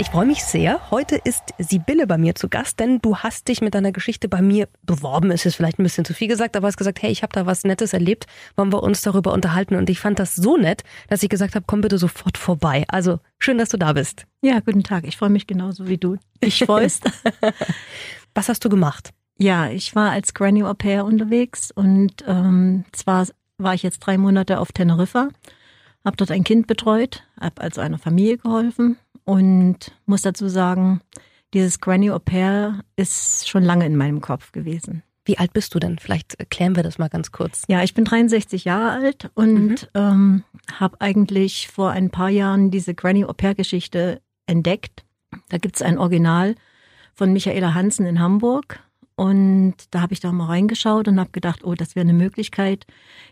Ich 0.00 0.10
freue 0.10 0.26
mich 0.26 0.44
sehr. 0.44 0.92
Heute 0.92 1.16
ist 1.16 1.42
Sibylle 1.58 2.06
bei 2.06 2.18
mir 2.18 2.36
zu 2.36 2.48
Gast, 2.48 2.78
denn 2.78 3.00
du 3.00 3.16
hast 3.16 3.48
dich 3.48 3.60
mit 3.60 3.74
deiner 3.74 3.90
Geschichte 3.90 4.28
bei 4.28 4.40
mir 4.40 4.68
beworben. 4.82 5.32
Ist 5.32 5.42
jetzt 5.42 5.56
vielleicht 5.56 5.80
ein 5.80 5.82
bisschen 5.82 6.04
zu 6.04 6.14
viel 6.14 6.28
gesagt, 6.28 6.56
aber 6.56 6.68
hast 6.68 6.76
gesagt, 6.76 7.02
hey, 7.02 7.10
ich 7.10 7.24
habe 7.24 7.32
da 7.32 7.46
was 7.46 7.64
Nettes 7.64 7.92
erlebt, 7.92 8.26
wollen 8.54 8.72
wir 8.72 8.84
uns 8.84 9.02
darüber 9.02 9.32
unterhalten. 9.32 9.74
Und 9.74 9.90
ich 9.90 9.98
fand 9.98 10.20
das 10.20 10.36
so 10.36 10.56
nett, 10.56 10.84
dass 11.08 11.24
ich 11.24 11.28
gesagt 11.28 11.56
habe, 11.56 11.64
komm 11.66 11.80
bitte 11.80 11.98
sofort 11.98 12.38
vorbei. 12.38 12.84
Also 12.86 13.18
schön, 13.40 13.58
dass 13.58 13.70
du 13.70 13.76
da 13.76 13.92
bist. 13.92 14.26
Ja, 14.40 14.60
guten 14.60 14.84
Tag. 14.84 15.04
Ich 15.04 15.16
freue 15.16 15.30
mich 15.30 15.48
genauso 15.48 15.88
wie 15.88 15.98
du 15.98 16.16
dich 16.44 16.60
freust. 16.64 17.10
was 18.34 18.48
hast 18.48 18.64
du 18.64 18.68
gemacht? 18.68 19.10
Ja, 19.36 19.68
ich 19.68 19.96
war 19.96 20.12
als 20.12 20.32
Granny 20.32 20.62
Au 20.62 20.74
pair 20.74 21.06
unterwegs 21.06 21.72
und 21.72 22.24
ähm, 22.28 22.84
zwar 22.92 23.26
war 23.58 23.74
ich 23.74 23.82
jetzt 23.82 23.98
drei 23.98 24.16
Monate 24.16 24.60
auf 24.60 24.70
Teneriffa, 24.70 25.28
habe 26.04 26.16
dort 26.16 26.30
ein 26.30 26.44
Kind 26.44 26.66
betreut, 26.66 27.24
habe 27.40 27.60
also 27.60 27.80
einer 27.80 27.98
Familie 27.98 28.38
geholfen 28.38 28.96
und 29.24 29.92
muss 30.06 30.22
dazu 30.22 30.48
sagen, 30.48 31.00
dieses 31.54 31.80
Granny 31.80 32.10
Au 32.10 32.18
pair 32.18 32.80
ist 32.96 33.48
schon 33.48 33.62
lange 33.62 33.86
in 33.86 33.96
meinem 33.96 34.20
Kopf 34.20 34.52
gewesen. 34.52 35.02
Wie 35.24 35.38
alt 35.38 35.52
bist 35.52 35.74
du 35.74 35.78
denn? 35.78 35.98
Vielleicht 35.98 36.38
klären 36.50 36.74
wir 36.74 36.82
das 36.82 36.98
mal 36.98 37.08
ganz 37.08 37.32
kurz. 37.32 37.64
Ja, 37.68 37.82
ich 37.82 37.92
bin 37.92 38.06
63 38.06 38.64
Jahre 38.64 38.92
alt 38.92 39.30
und 39.34 39.70
mhm. 39.70 39.88
ähm, 39.94 40.44
habe 40.78 41.00
eigentlich 41.00 41.68
vor 41.68 41.90
ein 41.90 42.08
paar 42.10 42.30
Jahren 42.30 42.70
diese 42.70 42.94
Granny 42.94 43.24
Au 43.24 43.34
pair 43.34 43.54
Geschichte 43.54 44.22
entdeckt. 44.46 45.04
Da 45.50 45.58
gibt 45.58 45.76
es 45.76 45.82
ein 45.82 45.98
Original 45.98 46.54
von 47.14 47.32
Michaela 47.32 47.74
Hansen 47.74 48.06
in 48.06 48.20
Hamburg. 48.20 48.80
Und 49.18 49.74
da 49.90 50.00
habe 50.00 50.12
ich 50.12 50.20
da 50.20 50.30
mal 50.30 50.46
reingeschaut 50.46 51.08
und 51.08 51.18
habe 51.18 51.30
gedacht, 51.32 51.64
oh, 51.64 51.74
das 51.74 51.96
wäre 51.96 52.04
eine 52.04 52.12
Möglichkeit, 52.12 52.86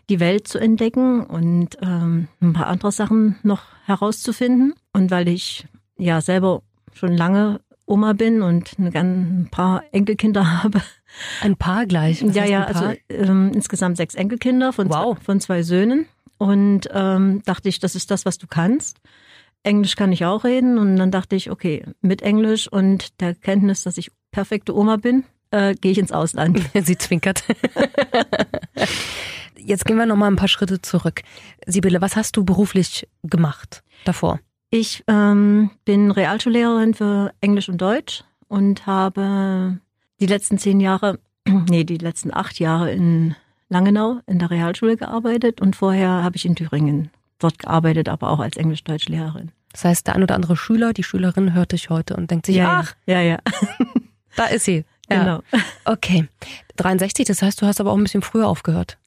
die 0.09 0.19
Welt 0.19 0.45
zu 0.45 0.59
entdecken 0.59 1.23
und 1.23 1.77
ähm, 1.81 2.27
ein 2.41 2.51
paar 2.51 2.67
andere 2.67 2.91
Sachen 2.91 3.37
noch 3.41 3.61
herauszufinden. 3.85 4.73
Und 4.91 5.11
weil 5.11 5.29
ich 5.29 5.65
ja 5.97 6.19
selber 6.19 6.61
schon 6.91 7.15
lange 7.15 7.61
Oma 7.85 8.11
bin 8.11 8.41
und 8.41 8.77
ein 8.77 9.47
paar 9.49 9.81
Enkelkinder 9.93 10.61
habe. 10.63 10.81
Ein 11.39 11.55
paar 11.55 11.85
gleich? 11.85 12.21
Was 12.21 12.35
ja, 12.35 12.43
ja, 12.43 12.65
also 12.65 12.91
ähm, 13.07 13.53
insgesamt 13.53 13.95
sechs 13.95 14.13
Enkelkinder 14.13 14.73
von, 14.73 14.89
wow. 14.89 15.15
zwei, 15.15 15.23
von 15.23 15.39
zwei 15.39 15.63
Söhnen. 15.63 16.05
Und 16.37 16.89
ähm, 16.91 17.43
dachte 17.45 17.69
ich, 17.69 17.79
das 17.79 17.95
ist 17.95 18.11
das, 18.11 18.25
was 18.25 18.37
du 18.37 18.45
kannst. 18.45 18.97
Englisch 19.63 19.95
kann 19.95 20.11
ich 20.11 20.25
auch 20.25 20.43
reden. 20.43 20.79
Und 20.79 20.97
dann 20.97 21.11
dachte 21.11 21.37
ich, 21.37 21.49
okay, 21.49 21.85
mit 22.01 22.21
Englisch 22.23 22.67
und 22.67 23.21
der 23.21 23.35
Kenntnis, 23.35 23.83
dass 23.83 23.97
ich 23.97 24.11
perfekte 24.31 24.75
Oma 24.75 24.97
bin, 24.97 25.23
äh, 25.51 25.75
gehe 25.75 25.91
ich 25.91 25.97
ins 25.97 26.11
Ausland. 26.11 26.61
Sie 26.83 26.97
zwinkert. 26.97 27.43
Jetzt 29.57 29.85
gehen 29.85 29.97
wir 29.97 30.05
noch 30.05 30.15
mal 30.15 30.27
ein 30.27 30.35
paar 30.35 30.47
Schritte 30.47 30.81
zurück. 30.81 31.21
Sibylle, 31.65 32.01
was 32.01 32.15
hast 32.15 32.37
du 32.37 32.45
beruflich 32.45 33.07
gemacht 33.23 33.83
davor? 34.05 34.39
Ich 34.69 35.03
ähm, 35.07 35.71
bin 35.85 36.11
Realschullehrerin 36.11 36.93
für 36.93 37.33
Englisch 37.41 37.69
und 37.69 37.81
Deutsch 37.81 38.23
und 38.47 38.85
habe 38.85 39.79
die 40.19 40.25
letzten 40.25 40.57
zehn 40.57 40.79
Jahre, 40.79 41.19
nee, 41.69 41.83
die 41.83 41.97
letzten 41.97 42.33
acht 42.33 42.59
Jahre 42.59 42.91
in 42.91 43.35
Langenau 43.69 44.19
in 44.27 44.39
der 44.39 44.49
Realschule 44.49 44.97
gearbeitet 44.97 45.61
und 45.61 45.75
vorher 45.75 46.23
habe 46.23 46.37
ich 46.37 46.45
in 46.45 46.55
Thüringen 46.55 47.09
dort 47.39 47.59
gearbeitet, 47.59 48.09
aber 48.09 48.29
auch 48.29 48.39
als 48.39 48.57
Englisch-Deutsch-Lehrerin. 48.57 49.51
Das 49.71 49.85
heißt, 49.85 50.07
der 50.07 50.15
ein 50.15 50.23
oder 50.23 50.35
andere 50.35 50.57
Schüler, 50.57 50.93
die 50.93 51.03
Schülerin 51.03 51.53
hört 51.53 51.71
dich 51.71 51.89
heute 51.89 52.15
und 52.15 52.31
denkt 52.31 52.45
sich, 52.45 52.55
ja, 52.55 52.83
ach, 52.83 52.95
ja, 53.05 53.21
ja. 53.21 53.39
da 54.35 54.45
ist 54.45 54.65
sie. 54.65 54.85
Ja. 55.09 55.23
Genau. 55.23 55.39
Okay. 55.85 56.27
63, 56.75 57.25
das 57.25 57.41
heißt, 57.41 57.61
du 57.61 57.65
hast 57.65 57.79
aber 57.79 57.91
auch 57.91 57.97
ein 57.97 58.03
bisschen 58.03 58.21
früher 58.21 58.47
aufgehört. 58.47 58.97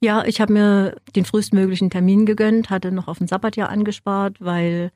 Ja, 0.00 0.24
ich 0.24 0.40
habe 0.40 0.52
mir 0.52 0.96
den 1.16 1.24
frühestmöglichen 1.24 1.90
Termin 1.90 2.26
gegönnt, 2.26 2.70
hatte 2.70 2.92
noch 2.92 3.08
auf 3.08 3.20
ein 3.20 3.26
Sabbatjahr 3.26 3.68
angespart, 3.68 4.36
weil 4.40 4.92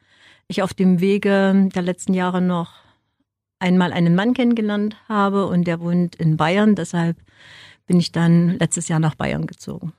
ich 0.47 0.63
auf 0.63 0.73
dem 0.73 1.01
Wege 1.01 1.69
der 1.75 1.83
letzten 1.83 2.15
Jahre 2.15 2.41
noch 2.41 2.75
einmal 3.59 3.93
einen 3.93 4.15
Mann 4.15 4.35
kennengelernt 4.35 4.97
habe 5.09 5.47
und 5.47 5.65
der 5.65 5.81
wohnt 5.81 6.17
in 6.17 6.37
Bayern. 6.37 6.75
Deshalb 6.75 7.17
bin 7.87 7.99
ich 7.99 8.13
dann 8.13 8.59
letztes 8.59 8.89
Jahr 8.89 9.01
nach 9.01 9.15
Bayern 9.15 9.47
gezogen. 9.47 9.93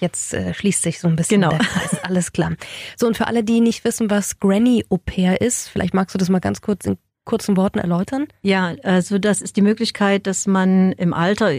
Jetzt 0.00 0.34
äh, 0.34 0.52
schließt 0.52 0.82
sich 0.82 0.98
so 0.98 1.08
ein 1.08 1.16
bisschen 1.16 1.42
genau. 1.42 1.50
der 1.56 1.60
Kreis. 1.60 2.04
Alles 2.04 2.32
klar. 2.32 2.52
So, 2.96 3.06
und 3.06 3.16
für 3.16 3.26
alle, 3.26 3.44
die 3.44 3.60
nicht 3.60 3.84
wissen, 3.84 4.10
was 4.10 4.38
Granny 4.40 4.84
Au 4.90 4.98
pair 4.98 5.40
ist, 5.40 5.68
vielleicht 5.68 5.94
magst 5.94 6.14
du 6.14 6.18
das 6.18 6.28
mal 6.28 6.40
ganz 6.40 6.60
kurz 6.60 6.84
in 6.86 6.98
kurzen 7.24 7.56
Worten 7.56 7.78
erläutern? 7.78 8.26
Ja, 8.42 8.74
also 8.82 9.18
das 9.18 9.42
ist 9.42 9.56
die 9.56 9.62
Möglichkeit, 9.62 10.26
dass 10.26 10.46
man 10.46 10.92
im 10.92 11.12
Alter, 11.12 11.58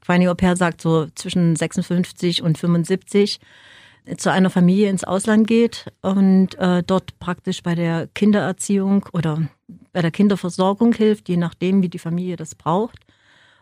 Granny 0.00 0.28
Au 0.28 0.34
pair 0.34 0.56
sagt 0.56 0.80
so 0.80 1.06
zwischen 1.14 1.56
56 1.56 2.42
und 2.42 2.58
75, 2.58 3.40
zu 4.16 4.30
einer 4.30 4.50
Familie 4.50 4.90
ins 4.90 5.04
Ausland 5.04 5.46
geht 5.46 5.86
und 6.02 6.58
äh, 6.58 6.82
dort 6.82 7.18
praktisch 7.18 7.62
bei 7.62 7.74
der 7.74 8.06
Kindererziehung 8.14 9.06
oder 9.12 9.48
bei 9.92 10.02
der 10.02 10.10
Kinderversorgung 10.10 10.92
hilft, 10.92 11.28
je 11.28 11.38
nachdem, 11.38 11.82
wie 11.82 11.88
die 11.88 11.98
Familie 11.98 12.36
das 12.36 12.54
braucht. 12.54 12.98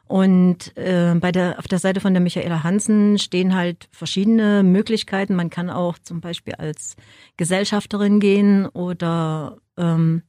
Und 0.09 0.76
äh, 0.76 1.15
bei 1.15 1.32
der, 1.32 1.59
auf 1.59 1.69
der 1.69 1.78
Seite 1.78 2.00
von 2.00 2.12
der 2.12 2.21
Michaela 2.21 2.65
Hansen 2.65 3.19
stehen 3.19 3.54
halt 3.54 3.88
verschiedene 3.92 4.62
Möglichkeiten. 4.62 5.37
Man 5.37 5.48
kann 5.48 5.71
auch 5.71 5.97
zum 5.98 6.21
Beispiel 6.21 6.54
als 6.54 6.97
Gesellschafterin 7.37 8.19
gehen 8.21 8.66
oder 8.66 9.56
ähm, 9.78 10.22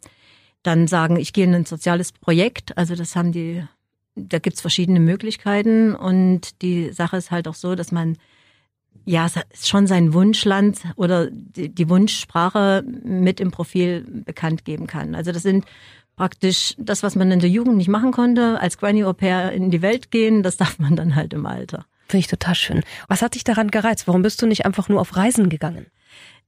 dann 0.63 0.87
sagen, 0.87 1.17
ich 1.17 1.33
gehe 1.33 1.43
in 1.43 1.53
ein 1.53 1.65
soziales 1.65 2.11
Projekt. 2.11 2.77
Also 2.77 2.95
das 2.95 3.15
haben 3.15 3.31
die, 3.31 3.63
da 4.15 4.39
gibt's 4.39 4.61
verschiedene 4.61 4.99
Möglichkeiten. 4.99 5.93
Und 5.95 6.61
die 6.61 6.91
Sache 6.91 7.17
ist 7.17 7.31
halt 7.31 7.47
auch 7.47 7.55
so, 7.55 7.75
dass 7.75 7.91
man 7.91 8.17
ja, 9.05 9.27
schon 9.61 9.87
sein 9.87 10.13
Wunschland 10.13 10.79
oder 10.95 11.29
die, 11.29 11.69
die 11.69 11.89
Wunschsprache 11.89 12.83
mit 13.03 13.39
im 13.39 13.51
Profil 13.51 14.05
bekannt 14.25 14.65
geben 14.65 14.87
kann. 14.87 15.13
Also 15.13 15.31
das 15.31 15.43
sind 15.43 15.65
praktisch 16.15 16.75
das, 16.77 17.03
was 17.03 17.15
man 17.15 17.31
in 17.31 17.39
der 17.39 17.49
Jugend 17.49 17.77
nicht 17.77 17.89
machen 17.89 18.11
konnte, 18.11 18.59
als 18.59 18.77
Granny 18.77 19.03
Au 19.03 19.13
pair 19.13 19.51
in 19.51 19.71
die 19.71 19.81
Welt 19.81 20.11
gehen, 20.11 20.43
das 20.43 20.57
darf 20.57 20.79
man 20.79 20.95
dann 20.95 21.15
halt 21.15 21.33
im 21.33 21.45
Alter. 21.45 21.85
Finde 22.07 22.21
ich 22.21 22.27
total 22.27 22.55
schön. 22.55 22.83
Was 23.07 23.21
hat 23.21 23.35
dich 23.35 23.43
daran 23.43 23.71
gereizt? 23.71 24.07
Warum 24.07 24.21
bist 24.21 24.41
du 24.41 24.45
nicht 24.45 24.65
einfach 24.65 24.89
nur 24.89 25.01
auf 25.01 25.15
Reisen 25.15 25.49
gegangen? 25.49 25.87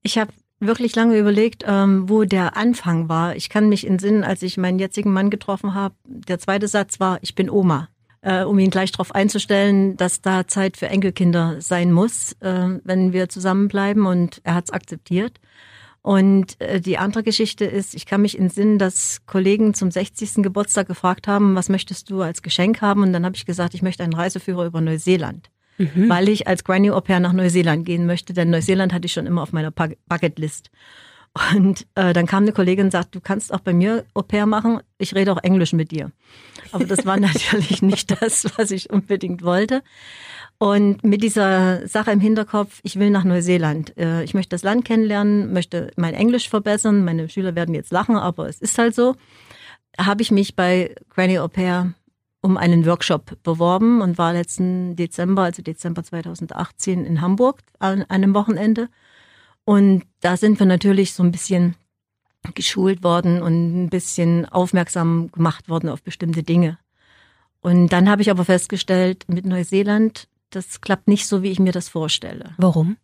Ich 0.01 0.17
habe 0.17 0.31
wirklich 0.59 0.95
lange 0.95 1.17
überlegt, 1.17 1.63
ähm, 1.67 2.09
wo 2.09 2.23
der 2.23 2.57
Anfang 2.57 3.09
war. 3.09 3.35
Ich 3.35 3.49
kann 3.49 3.69
mich 3.69 3.85
entsinnen, 3.87 4.23
als 4.23 4.41
ich 4.41 4.57
meinen 4.57 4.79
jetzigen 4.79 5.11
Mann 5.11 5.29
getroffen 5.29 5.73
habe. 5.73 5.95
Der 6.05 6.39
zweite 6.39 6.67
Satz 6.67 6.99
war, 6.99 7.19
ich 7.21 7.35
bin 7.35 7.49
Oma 7.49 7.89
äh, 8.25 8.43
um 8.43 8.57
ihn 8.59 8.71
gleich 8.71 8.91
darauf 8.91 9.13
einzustellen, 9.13 9.95
dass 9.97 10.19
da 10.19 10.47
Zeit 10.47 10.77
für 10.77 10.87
Enkelkinder 10.87 11.61
sein 11.61 11.91
muss, 11.91 12.33
äh, 12.41 12.79
wenn 12.83 13.13
wir 13.13 13.29
zusammenbleiben. 13.29 14.05
Und 14.07 14.41
er 14.43 14.55
hat 14.55 14.65
es 14.65 14.71
akzeptiert. 14.71 15.39
Und 16.01 16.59
äh, 16.59 16.81
die 16.81 16.97
andere 16.97 17.23
Geschichte 17.23 17.65
ist, 17.65 17.93
ich 17.93 18.05
kann 18.05 18.21
mich 18.21 18.37
entsinnen, 18.37 18.79
dass 18.79 19.25
Kollegen 19.27 19.73
zum 19.75 19.91
60. 19.91 20.43
Geburtstag 20.43 20.87
gefragt 20.87 21.27
haben, 21.27 21.55
was 21.55 21.69
möchtest 21.69 22.09
du 22.09 22.21
als 22.21 22.41
Geschenk 22.41 22.81
haben? 22.81 23.03
Und 23.03 23.13
dann 23.13 23.25
habe 23.25 23.35
ich 23.35 23.45
gesagt, 23.45 23.75
ich 23.75 23.83
möchte 23.83 24.03
einen 24.03 24.13
Reiseführer 24.13 24.65
über 24.65 24.81
Neuseeland. 24.81 25.49
Mhm. 25.77 26.09
Weil 26.09 26.29
ich 26.29 26.47
als 26.47 26.63
Granny 26.63 26.91
Au 26.91 27.01
pair 27.01 27.19
nach 27.19 27.33
Neuseeland 27.33 27.85
gehen 27.85 28.05
möchte, 28.05 28.33
denn 28.33 28.49
Neuseeland 28.49 28.93
hatte 28.93 29.05
ich 29.05 29.13
schon 29.13 29.25
immer 29.25 29.41
auf 29.41 29.51
meiner 29.51 29.71
Bucketlist. 29.71 30.71
Und 31.53 31.85
äh, 31.95 32.13
dann 32.13 32.27
kam 32.27 32.43
eine 32.43 32.53
Kollegin 32.53 32.85
und 32.85 32.91
sagt, 32.91 33.13
du 33.13 33.19
kannst 33.19 33.53
auch 33.53 33.59
bei 33.59 33.73
mir 33.73 34.05
Au 34.13 34.21
pair 34.21 34.45
machen, 34.45 34.79
ich 34.97 35.13
rede 35.15 35.33
auch 35.33 35.43
Englisch 35.43 35.73
mit 35.73 35.91
dir. 35.91 36.11
Aber 36.71 36.85
das 36.85 37.05
war 37.05 37.17
natürlich 37.19 37.81
nicht 37.81 38.21
das, 38.21 38.47
was 38.57 38.71
ich 38.71 38.89
unbedingt 38.89 39.43
wollte. 39.43 39.83
Und 40.57 41.03
mit 41.03 41.21
dieser 41.21 41.85
Sache 41.87 42.11
im 42.11 42.21
Hinterkopf, 42.21 42.79
ich 42.83 42.97
will 42.97 43.09
nach 43.09 43.25
Neuseeland. 43.25 43.97
Äh, 43.97 44.23
ich 44.23 44.33
möchte 44.33 44.51
das 44.51 44.63
Land 44.63 44.85
kennenlernen, 44.85 45.51
möchte 45.51 45.91
mein 45.97 46.13
Englisch 46.13 46.47
verbessern. 46.47 47.03
Meine 47.03 47.27
Schüler 47.27 47.55
werden 47.55 47.75
jetzt 47.75 47.91
lachen, 47.91 48.15
aber 48.15 48.47
es 48.47 48.61
ist 48.61 48.77
halt 48.77 48.95
so. 48.95 49.15
Habe 49.97 50.21
ich 50.21 50.31
mich 50.31 50.55
bei 50.55 50.95
Granny 51.09 51.37
Au 51.39 51.49
pair 51.49 51.93
um 52.45 52.57
einen 52.57 52.85
Workshop 52.85 53.41
beworben 53.41 54.01
und 54.01 54.19
war 54.19 54.33
letzten 54.33 54.95
Dezember, 54.95 55.43
also 55.43 55.63
Dezember 55.63 56.03
2018 56.03 57.03
in 57.03 57.21
Hamburg 57.21 57.61
an 57.79 58.03
einem 58.03 58.35
Wochenende 58.35 58.87
und 59.65 60.03
da 60.21 60.37
sind 60.37 60.59
wir 60.59 60.67
natürlich 60.67 61.13
so 61.13 61.23
ein 61.23 61.31
bisschen 61.31 61.75
geschult 62.53 63.03
worden 63.03 63.41
und 63.41 63.85
ein 63.85 63.89
bisschen 63.89 64.45
aufmerksam 64.45 65.31
gemacht 65.31 65.67
worden 65.67 65.89
auf 65.89 66.03
bestimmte 66.03 66.43
Dinge. 66.43 66.77
Und 67.61 67.89
dann 67.89 68.07
habe 68.07 68.21
ich 68.21 68.29
aber 68.29 68.45
festgestellt, 68.45 69.25
mit 69.27 69.47
Neuseeland, 69.47 70.27
das 70.51 70.81
klappt 70.81 71.07
nicht 71.07 71.27
so, 71.27 71.41
wie 71.41 71.49
ich 71.49 71.59
mir 71.59 71.71
das 71.71 71.89
vorstelle. 71.89 72.53
Warum? 72.57 72.97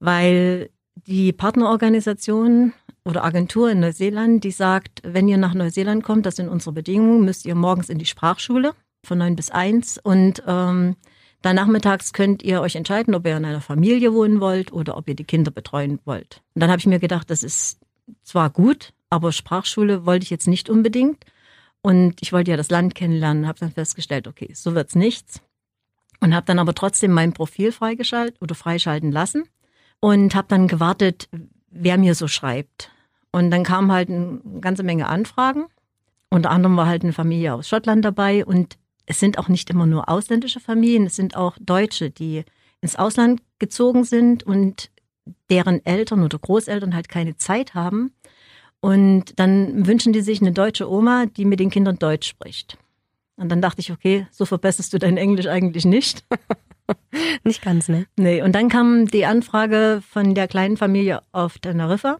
Weil 0.00 0.70
die 1.06 1.32
Partnerorganisation 1.32 2.72
oder 3.08 3.24
Agentur 3.24 3.70
in 3.70 3.80
Neuseeland, 3.80 4.44
die 4.44 4.50
sagt, 4.50 5.00
wenn 5.02 5.28
ihr 5.28 5.38
nach 5.38 5.54
Neuseeland 5.54 6.04
kommt, 6.04 6.26
das 6.26 6.36
sind 6.36 6.48
unsere 6.48 6.72
Bedingungen, 6.72 7.24
müsst 7.24 7.46
ihr 7.46 7.54
morgens 7.54 7.88
in 7.88 7.98
die 7.98 8.06
Sprachschule 8.06 8.74
von 9.02 9.16
neun 9.16 9.34
bis 9.34 9.50
eins 9.50 9.96
und 9.96 10.42
ähm, 10.46 10.94
dann 11.40 11.56
nachmittags 11.56 12.12
könnt 12.12 12.42
ihr 12.42 12.60
euch 12.60 12.76
entscheiden, 12.76 13.14
ob 13.14 13.26
ihr 13.26 13.36
in 13.36 13.46
einer 13.46 13.62
Familie 13.62 14.12
wohnen 14.12 14.40
wollt 14.40 14.72
oder 14.72 14.96
ob 14.96 15.08
ihr 15.08 15.14
die 15.14 15.24
Kinder 15.24 15.50
betreuen 15.50 16.00
wollt. 16.04 16.42
Und 16.54 16.60
dann 16.60 16.70
habe 16.70 16.80
ich 16.80 16.86
mir 16.86 16.98
gedacht, 16.98 17.30
das 17.30 17.42
ist 17.42 17.78
zwar 18.24 18.50
gut, 18.50 18.92
aber 19.08 19.32
Sprachschule 19.32 20.04
wollte 20.04 20.24
ich 20.24 20.30
jetzt 20.30 20.48
nicht 20.48 20.68
unbedingt. 20.68 21.24
Und 21.80 22.16
ich 22.20 22.32
wollte 22.32 22.50
ja 22.50 22.56
das 22.58 22.70
Land 22.70 22.94
kennenlernen, 22.94 23.46
habe 23.46 23.60
dann 23.60 23.70
festgestellt, 23.70 24.26
okay, 24.26 24.50
so 24.52 24.74
wird's 24.74 24.96
nichts. 24.96 25.40
Und 26.20 26.34
habe 26.34 26.44
dann 26.44 26.58
aber 26.58 26.74
trotzdem 26.74 27.12
mein 27.12 27.32
Profil 27.32 27.72
freigeschaltet 27.72 28.42
oder 28.42 28.54
freischalten 28.54 29.12
lassen 29.12 29.44
und 30.00 30.34
habe 30.34 30.48
dann 30.48 30.66
gewartet, 30.66 31.28
wer 31.70 31.96
mir 31.96 32.14
so 32.14 32.26
schreibt. 32.26 32.90
Und 33.32 33.50
dann 33.50 33.62
kam 33.62 33.92
halt 33.92 34.08
eine 34.08 34.40
ganze 34.60 34.82
Menge 34.82 35.08
Anfragen. 35.08 35.66
Unter 36.30 36.50
anderem 36.50 36.76
war 36.76 36.86
halt 36.86 37.02
eine 37.02 37.12
Familie 37.12 37.54
aus 37.54 37.68
Schottland 37.68 38.04
dabei 38.04 38.44
und 38.44 38.76
es 39.06 39.20
sind 39.20 39.38
auch 39.38 39.48
nicht 39.48 39.70
immer 39.70 39.86
nur 39.86 40.08
ausländische 40.08 40.60
Familien, 40.60 41.06
es 41.06 41.16
sind 41.16 41.36
auch 41.36 41.56
Deutsche, 41.60 42.10
die 42.10 42.44
ins 42.82 42.96
Ausland 42.96 43.40
gezogen 43.58 44.04
sind 44.04 44.42
und 44.44 44.90
deren 45.50 45.84
Eltern 45.84 46.22
oder 46.22 46.38
Großeltern 46.38 46.94
halt 46.94 47.08
keine 47.08 47.36
Zeit 47.36 47.74
haben. 47.74 48.12
Und 48.80 49.38
dann 49.40 49.86
wünschen 49.86 50.12
die 50.12 50.20
sich 50.20 50.40
eine 50.40 50.52
deutsche 50.52 50.90
Oma, 50.90 51.26
die 51.26 51.44
mit 51.44 51.58
den 51.58 51.70
Kindern 51.70 51.98
Deutsch 51.98 52.28
spricht. 52.28 52.78
Und 53.36 53.48
dann 53.50 53.62
dachte 53.62 53.80
ich, 53.80 53.90
okay, 53.90 54.26
so 54.30 54.44
verbesserst 54.44 54.92
du 54.92 54.98
dein 54.98 55.16
Englisch 55.16 55.46
eigentlich 55.46 55.84
nicht. 55.84 56.24
nicht 57.44 57.62
ganz, 57.62 57.88
ne? 57.88 58.06
Nee, 58.16 58.42
und 58.42 58.52
dann 58.52 58.68
kam 58.68 59.06
die 59.06 59.26
Anfrage 59.26 60.02
von 60.08 60.34
der 60.34 60.48
kleinen 60.48 60.76
Familie 60.76 61.22
auf 61.32 61.58
Teneriffa 61.58 62.18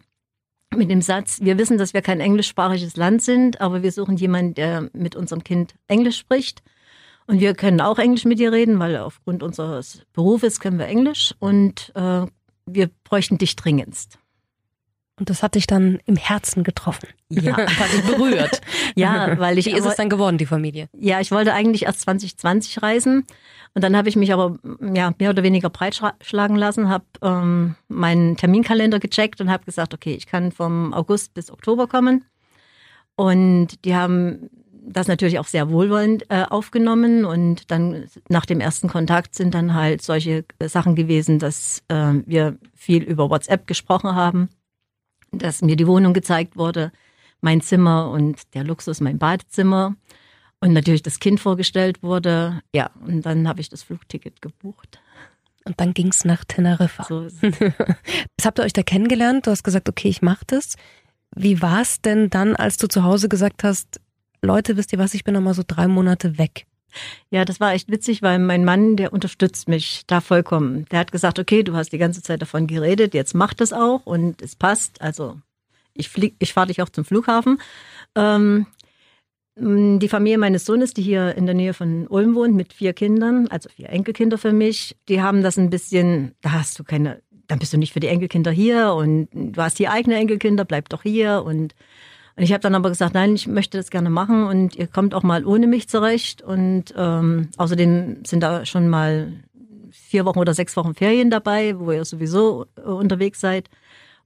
mit 0.75 0.89
dem 0.89 1.01
Satz, 1.01 1.39
wir 1.41 1.57
wissen, 1.57 1.77
dass 1.77 1.93
wir 1.93 2.01
kein 2.01 2.19
englischsprachiges 2.19 2.95
Land 2.95 3.21
sind, 3.21 3.59
aber 3.59 3.81
wir 3.81 3.91
suchen 3.91 4.17
jemanden, 4.17 4.53
der 4.53 4.89
mit 4.93 5.15
unserem 5.15 5.43
Kind 5.43 5.75
Englisch 5.87 6.17
spricht. 6.17 6.61
Und 7.25 7.39
wir 7.39 7.53
können 7.53 7.81
auch 7.81 7.99
Englisch 7.99 8.25
mit 8.25 8.39
ihr 8.39 8.51
reden, 8.51 8.79
weil 8.79 8.97
aufgrund 8.97 9.43
unseres 9.43 10.01
Berufes 10.13 10.59
können 10.59 10.79
wir 10.79 10.87
Englisch 10.87 11.35
und 11.39 11.91
äh, 11.95 12.25
wir 12.65 12.89
bräuchten 13.03 13.37
dich 13.37 13.55
dringendst. 13.55 14.17
Und 15.19 15.29
das 15.29 15.43
hat 15.43 15.55
dich 15.55 15.67
dann 15.67 15.99
im 16.05 16.15
Herzen 16.15 16.63
getroffen. 16.63 17.09
Ja. 17.29 17.57
hat 17.57 17.93
dich 17.93 18.03
berührt. 18.03 18.61
ja, 18.95 19.37
weil 19.37 19.57
ich. 19.57 19.65
Wie 19.65 19.73
ist 19.73 19.85
es 19.85 19.95
dann 19.95 20.09
geworden, 20.09 20.37
die 20.37 20.45
Familie? 20.45 20.87
Ja, 20.97 21.19
ich 21.19 21.31
wollte 21.31 21.53
eigentlich 21.53 21.83
erst 21.83 22.01
2020 22.01 22.81
reisen. 22.81 23.25
Und 23.73 23.83
dann 23.83 23.95
habe 23.95 24.09
ich 24.09 24.15
mich 24.15 24.33
aber 24.33 24.57
ja, 24.93 25.13
mehr 25.19 25.29
oder 25.29 25.43
weniger 25.43 25.69
breitschlagen 25.69 26.55
lassen, 26.55 26.89
habe 26.89 27.05
ähm, 27.21 27.75
meinen 27.87 28.35
Terminkalender 28.35 28.99
gecheckt 28.99 29.41
und 29.41 29.49
habe 29.49 29.65
gesagt, 29.65 29.93
okay, 29.93 30.13
ich 30.13 30.25
kann 30.25 30.51
vom 30.51 30.93
August 30.93 31.33
bis 31.33 31.51
Oktober 31.51 31.87
kommen. 31.87 32.25
Und 33.15 33.85
die 33.85 33.95
haben 33.95 34.49
das 34.81 35.07
natürlich 35.07 35.39
auch 35.39 35.47
sehr 35.47 35.69
wohlwollend 35.69 36.25
äh, 36.29 36.45
aufgenommen 36.49 37.25
und 37.25 37.69
dann 37.69 38.05
nach 38.27 38.45
dem 38.45 38.59
ersten 38.59 38.87
Kontakt 38.87 39.35
sind 39.35 39.53
dann 39.53 39.73
halt 39.73 40.01
solche 40.01 40.45
Sachen 40.63 40.95
gewesen, 40.95 41.37
dass 41.37 41.83
äh, 41.89 42.13
wir 42.25 42.57
viel 42.73 43.03
über 43.03 43.29
WhatsApp 43.29 43.67
gesprochen 43.67 44.15
haben, 44.15 44.49
dass 45.31 45.61
mir 45.61 45.75
die 45.75 45.87
Wohnung 45.87 46.13
gezeigt 46.13 46.57
wurde, 46.57 46.91
mein 47.41 47.61
Zimmer 47.61 48.09
und 48.09 48.53
der 48.55 48.63
Luxus 48.63 48.99
mein 48.99 49.19
Badezimmer 49.19 49.95
und 50.61 50.73
natürlich 50.73 51.01
das 51.01 51.19
Kind 51.19 51.39
vorgestellt 51.39 52.03
wurde. 52.03 52.61
Ja, 52.73 52.91
und 53.05 53.25
dann 53.25 53.47
habe 53.47 53.61
ich 53.61 53.69
das 53.69 53.83
Flugticket 53.83 54.41
gebucht. 54.41 54.99
Und 55.65 55.79
dann 55.79 55.93
ging's 55.93 56.25
nach 56.25 56.43
Teneriffa. 56.45 57.03
So 57.03 57.25
Was 57.25 57.33
habt 58.45 58.59
ihr 58.59 58.63
euch 58.63 58.73
da 58.73 58.83
kennengelernt? 58.83 59.47
Du 59.47 59.51
hast 59.51 59.63
gesagt, 59.63 59.87
okay, 59.89 60.09
ich 60.09 60.21
mache 60.21 60.45
das. 60.47 60.75
Wie 61.35 61.61
war 61.61 61.81
es 61.81 62.01
denn 62.01 62.29
dann, 62.29 62.55
als 62.55 62.77
du 62.77 62.87
zu 62.87 63.03
Hause 63.03 63.29
gesagt 63.29 63.63
hast, 63.63 63.99
Leute, 64.41 64.77
wisst 64.77 64.93
ihr 64.93 64.99
was, 64.99 65.13
ich 65.13 65.23
bin 65.23 65.33
noch 65.33 65.41
mal 65.41 65.53
so 65.53 65.63
drei 65.65 65.87
Monate 65.87 66.37
weg. 66.37 66.65
Ja, 67.29 67.45
das 67.45 67.59
war 67.59 67.73
echt 67.73 67.91
witzig, 67.91 68.21
weil 68.21 68.39
mein 68.39 68.65
Mann, 68.65 68.95
der 68.95 69.13
unterstützt 69.13 69.67
mich 69.67 70.03
da 70.07 70.21
vollkommen. 70.21 70.85
Der 70.85 70.99
hat 70.99 71.11
gesagt, 71.11 71.37
okay, 71.37 71.61
du 71.61 71.75
hast 71.75 71.91
die 71.91 71.97
ganze 71.97 72.23
Zeit 72.23 72.41
davon 72.41 72.65
geredet, 72.65 73.13
jetzt 73.13 73.35
mach 73.35 73.53
das 73.53 73.73
auch 73.73 74.05
und 74.05 74.41
es 74.41 74.55
passt. 74.55 75.01
Also 75.01 75.39
ich 75.93 76.09
flieg, 76.09 76.35
ich 76.39 76.53
fahre 76.53 76.67
dich 76.67 76.81
auch 76.81 76.89
zum 76.89 77.05
Flughafen. 77.05 77.61
Ähm, 78.15 78.65
die 79.59 80.07
Familie 80.07 80.37
meines 80.37 80.65
Sohnes, 80.65 80.93
die 80.93 81.01
hier 81.01 81.35
in 81.35 81.45
der 81.45 81.55
Nähe 81.55 81.73
von 81.73 82.07
Ulm 82.07 82.35
wohnt, 82.35 82.55
mit 82.55 82.73
vier 82.73 82.93
Kindern, 82.93 83.47
also 83.47 83.69
vier 83.69 83.89
Enkelkinder 83.89 84.37
für 84.37 84.53
mich, 84.53 84.95
die 85.07 85.21
haben 85.21 85.43
das 85.43 85.57
ein 85.57 85.69
bisschen, 85.69 86.33
da 86.41 86.53
hast 86.53 86.79
du 86.79 86.83
keine, 86.83 87.21
dann 87.47 87.59
bist 87.59 87.73
du 87.73 87.77
nicht 87.77 87.93
für 87.93 87.99
die 87.99 88.07
Enkelkinder 88.07 88.51
hier 88.51 88.93
und 88.93 89.27
du 89.33 89.61
hast 89.61 89.79
die 89.79 89.87
eigene 89.87 90.15
Enkelkinder, 90.15 90.65
bleib 90.65 90.89
doch 90.89 91.03
hier 91.03 91.43
und 91.45 91.75
und 92.39 92.43
ich 92.45 92.53
habe 92.53 92.61
dann 92.61 92.73
aber 92.73 92.87
gesagt, 92.87 93.15
nein, 93.15 93.35
ich 93.35 93.47
möchte 93.47 93.77
das 93.77 93.89
gerne 93.89 94.09
machen 94.09 94.45
und 94.45 94.73
ihr 94.77 94.87
kommt 94.87 95.13
auch 95.13 95.23
mal 95.23 95.45
ohne 95.45 95.67
mich 95.67 95.89
zurecht. 95.89 96.41
Und 96.41 96.85
ähm, 96.95 97.49
außerdem 97.57 98.23
sind 98.25 98.41
da 98.41 98.65
schon 98.65 98.87
mal 98.87 99.33
vier 99.91 100.23
Wochen 100.23 100.39
oder 100.39 100.53
sechs 100.53 100.77
Wochen 100.77 100.93
Ferien 100.93 101.29
dabei, 101.29 101.77
wo 101.77 101.91
ihr 101.91 102.05
sowieso 102.05 102.65
äh, 102.77 102.81
unterwegs 102.83 103.41
seid. 103.41 103.69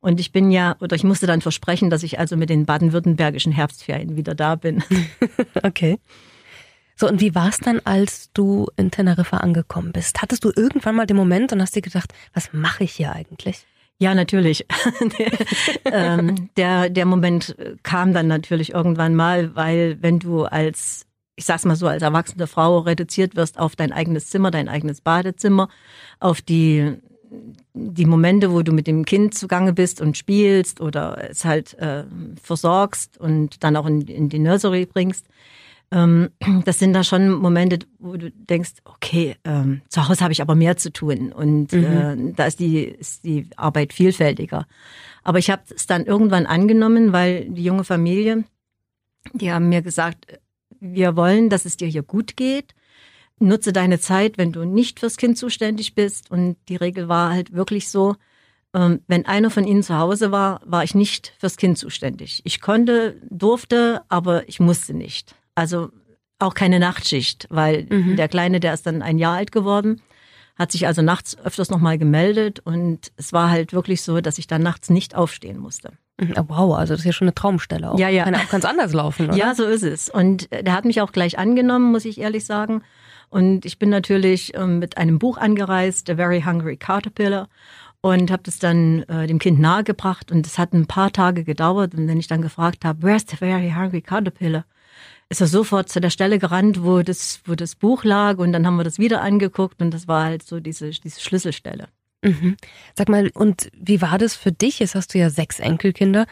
Und 0.03 0.19
ich 0.19 0.33
bin 0.33 0.51
ja, 0.51 0.75
oder 0.81 0.97
ich 0.97 1.05
musste 1.05 1.27
dann 1.27 1.39
versprechen, 1.39 1.89
dass 1.89 2.03
ich 2.03 2.19
also 2.19 2.35
mit 2.35 2.50
den 2.50 2.65
baden-württembergischen 2.65 3.53
Herbstferien 3.53 4.17
wieder 4.17 4.35
da 4.35 4.55
bin. 4.55 4.83
okay. 5.63 5.97
So, 6.97 7.07
und 7.07 7.21
wie 7.21 7.33
war 7.33 7.47
es 7.47 7.59
dann, 7.59 7.79
als 7.85 8.29
du 8.33 8.67
in 8.75 8.91
Teneriffa 8.91 9.38
angekommen 9.38 9.94
bist? 9.94 10.21
Hattest 10.21 10.44
du 10.44 10.51
irgendwann 10.53 10.95
mal 10.95 11.05
den 11.05 11.15
Moment 11.15 11.53
und 11.53 11.61
hast 11.61 11.73
dir 11.73 11.81
gedacht, 11.81 12.13
was 12.33 12.51
mache 12.51 12.83
ich 12.83 12.91
hier 12.91 13.13
eigentlich? 13.13 13.65
Ja, 13.97 14.13
natürlich. 14.13 14.65
ähm, 15.85 16.50
der, 16.57 16.89
der 16.89 17.05
Moment 17.05 17.55
kam 17.83 18.13
dann 18.13 18.27
natürlich 18.27 18.73
irgendwann 18.73 19.15
mal, 19.15 19.55
weil 19.55 20.00
wenn 20.01 20.19
du 20.19 20.44
als, 20.44 21.05
ich 21.38 21.45
sag's 21.45 21.63
mal 21.63 21.77
so, 21.77 21.88
als 21.88 22.03
erwachsene 22.03 22.47
Frau 22.47 22.79
reduziert 22.79 23.38
wirst 23.38 23.57
auf 23.57 23.77
dein 23.77 23.94
eigenes 23.94 24.27
Zimmer, 24.27 24.51
dein 24.51 24.67
eigenes 24.67 25.00
Badezimmer, 25.00 25.69
auf 26.19 26.41
die 26.41 26.97
die 27.74 28.06
Momente, 28.06 28.51
wo 28.51 28.62
du 28.62 28.71
mit 28.71 28.88
dem 28.88 29.06
Kind 29.06 29.33
zugange 29.33 29.74
bist 29.74 30.01
und 30.01 30.18
spielst 30.18 30.81
oder 30.81 31.30
es 31.30 31.45
halt 31.45 31.74
äh, 31.80 32.03
versorgst 32.41 33.18
und 33.19 33.63
dann 33.63 33.75
auch 33.75 33.85
in, 33.85 34.01
in 34.01 34.30
die 34.30 34.39
Nursery 34.39 34.85
bringst, 34.85 35.25
ähm, 35.94 36.30
das 36.65 36.80
sind 36.80 36.94
da 36.94 37.03
schon 37.03 37.31
Momente, 37.31 37.80
wo 38.00 38.18
du 38.18 38.31
denkst, 38.31 38.74
okay, 38.85 39.35
ähm, 39.44 39.81
zu 39.89 40.07
Hause 40.07 40.21
habe 40.21 40.33
ich 40.33 40.41
aber 40.41 40.56
mehr 40.56 40.77
zu 40.77 40.91
tun 40.91 41.31
und 41.31 41.71
mhm. 41.71 41.83
äh, 41.83 42.33
da 42.35 42.45
ist 42.45 42.59
die, 42.59 42.83
ist 42.83 43.24
die 43.24 43.47
Arbeit 43.56 43.94
vielfältiger. 43.94 44.65
Aber 45.24 45.39
ich 45.39 45.50
habe 45.50 45.62
es 45.74 45.86
dann 45.86 46.06
irgendwann 46.06 46.45
angenommen, 46.45 47.13
weil 47.13 47.45
die 47.50 47.63
junge 47.63 47.83
Familie, 47.83 48.44
die 49.33 49.51
haben 49.51 49.69
mir 49.69 49.81
gesagt, 49.81 50.39
wir 50.79 51.15
wollen, 51.15 51.50
dass 51.50 51.65
es 51.65 51.77
dir 51.77 51.88
hier 51.88 52.03
gut 52.03 52.36
geht. 52.36 52.74
Nutze 53.39 53.74
deine 53.74 54.00
Zeit, 54.00 54.38
wenn 54.38 54.51
du 54.51 54.63
nicht 54.63 55.00
fürs 55.00 55.18
Kind 55.18 55.38
zuständig 55.38 55.95
bist. 55.95 56.31
Und 56.31 56.57
die 56.69 56.75
Regel 56.75 57.09
war 57.09 57.31
halt 57.31 57.53
wirklich 57.53 57.89
so, 57.89 58.15
ähm, 58.74 59.01
wenn 59.07 59.25
einer 59.25 59.50
von 59.50 59.65
ihnen 59.65 59.83
zu 59.83 59.97
Hause 59.97 60.31
war, 60.31 60.62
war 60.65 60.83
ich 60.83 60.95
nicht 60.95 61.33
fürs 61.38 61.57
Kind 61.57 61.77
zuständig. 61.77 62.41
Ich 62.44 62.62
konnte, 62.62 63.18
durfte, 63.30 64.01
aber 64.09 64.47
ich 64.47 64.59
musste 64.59 64.94
nicht. 64.94 65.35
Also 65.56 65.89
auch 66.39 66.53
keine 66.53 66.79
Nachtschicht, 66.79 67.48
weil 67.50 67.86
mhm. 67.89 68.15
der 68.15 68.27
Kleine, 68.27 68.60
der 68.60 68.74
ist 68.74 68.86
dann 68.86 69.01
ein 69.01 69.17
Jahr 69.17 69.36
alt 69.36 69.51
geworden, 69.51 70.01
hat 70.55 70.72
sich 70.72 70.86
also 70.86 71.01
nachts 71.01 71.38
öfters 71.38 71.69
nochmal 71.69 71.98
gemeldet 71.98 72.60
und 72.60 73.12
es 73.15 73.34
war 73.34 73.50
halt 73.50 73.74
wirklich 73.74 74.01
so, 74.01 74.22
dass 74.22 74.38
ich 74.38 74.48
dann 74.48 74.62
nachts 74.62 74.89
nicht 74.89 75.15
aufstehen 75.15 75.58
musste. 75.58 75.93
Mhm. 76.19 76.36
Wow, 76.48 76.75
also 76.75 76.93
das 76.93 77.01
ist 77.01 77.05
ja 77.05 77.13
schon 77.13 77.27
eine 77.27 77.36
Traumstelle 77.36 77.91
auch. 77.91 77.98
Ja, 77.98 78.10
ja. 78.10 78.25
Kann 78.25 78.36
auch 78.36 78.50
ganz 78.50 78.65
anders 78.65 78.93
laufen, 78.93 79.25
oder? 79.29 79.38
Ja, 79.38 79.55
so 79.55 79.65
ist 79.65 79.84
es. 79.84 80.10
Und 80.10 80.50
der 80.51 80.74
hat 80.74 80.86
mich 80.86 81.01
auch 81.01 81.12
gleich 81.12 81.39
angenommen, 81.39 81.91
muss 81.91 82.05
ich 82.05 82.19
ehrlich 82.19 82.46
sagen. 82.46 82.84
Und 83.34 83.66
ich 83.66 83.80
bin 83.80 83.90
natürlich 83.90 84.54
ähm, 84.54 84.78
mit 84.78 84.98
einem 84.98 85.18
Buch 85.18 85.38
angereist, 85.38 86.06
The 86.06 86.13
Very 86.13 86.44
Hungry 86.44 86.78
Caterpillar 86.78 87.50
und 88.00 88.30
habe 88.30 88.44
das 88.44 88.60
dann 88.60 89.02
äh, 89.04 89.25
dem 89.25 89.40
Kind 89.40 89.60
nahegebracht 89.60 90.32
und 90.32 90.46
es 90.46 90.60
hat 90.60 90.72
ein 90.74 90.86
paar 90.86 91.12
Tage 91.12 91.44
gedauert 91.44 91.96
und 91.96 92.08
wenn 92.08 92.20
ich 92.20 92.28
dann 92.28 92.44
gefragt 92.44 92.86
habe, 92.86 93.02
where's 93.02 93.25
the 93.28 93.38
very 93.38 93.72
hungry 93.72 94.02
caterpillar, 94.02 94.66
ist 95.30 95.42
er 95.42 95.48
sofort 95.48 95.90
zu 95.90 96.00
der 96.00 96.12
Stelle 96.12 96.38
gerannt, 96.38 96.84
wo 96.84 97.02
das, 97.02 97.42
wo 97.46 97.56
das 97.56 97.74
Buch 97.74 98.04
lag 98.04 98.38
und 98.38 98.54
dann 98.54 98.68
haben 98.68 98.75
wir 98.75 98.84
das 98.84 99.00
wieder 99.00 99.24
angeguckt 99.24 99.82
und 99.82 99.92
das 99.92 100.08
war 100.08 100.25
halt 100.25 100.44
so 100.44 100.60
diese, 100.60 100.92
diese 100.92 101.20
Schlüsselstelle. 101.20 101.88
Mhm. 102.22 102.56
Sag 102.96 103.10
mal, 103.10 103.32
und 103.34 103.72
wie 103.75 104.00
war 104.00 104.20
das 104.20 104.36
für 104.36 104.52
dich? 104.52 104.78
Jetzt 104.78 104.94
hast 104.94 105.16
du 105.16 105.18
ja 105.18 105.32
sechs 105.32 105.60
Enkelkinder. 105.60 106.28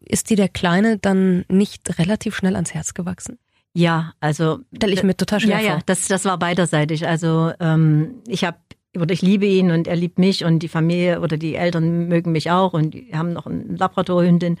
Ist 0.00 0.30
dir 0.30 0.38
der 0.38 0.48
Kleine 0.48 0.96
dann 0.96 1.44
nicht 1.48 1.98
relativ 1.98 2.34
schnell 2.34 2.54
ans 2.54 2.72
Herz 2.72 2.94
gewachsen? 2.94 3.38
Ja, 3.74 4.12
also 4.20 4.60
stelle 4.74 4.92
ich 4.92 5.02
mir 5.02 5.16
total 5.16 5.40
schwer 5.40 5.60
ja, 5.60 5.68
vor. 5.68 5.76
Ja, 5.78 5.82
das, 5.84 6.06
das 6.06 6.24
war 6.24 6.38
beiderseitig. 6.38 7.06
Also 7.06 7.52
ähm, 7.58 8.22
ich 8.26 8.44
habe 8.44 8.56
oder 8.96 9.12
ich 9.12 9.22
liebe 9.22 9.46
ihn 9.46 9.72
und 9.72 9.88
er 9.88 9.96
liebt 9.96 10.20
mich 10.20 10.44
und 10.44 10.60
die 10.60 10.68
Familie 10.68 11.20
oder 11.20 11.36
die 11.36 11.56
Eltern 11.56 12.06
mögen 12.06 12.30
mich 12.30 12.52
auch 12.52 12.72
und 12.72 12.94
die 12.94 13.10
haben 13.12 13.32
noch 13.32 13.46
eine 13.46 13.64
Labradorhündin. 13.64 14.58